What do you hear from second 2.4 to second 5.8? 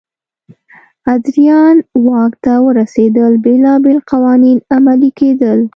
ته ورسېدل بېلابېل قوانین عملي کېدل.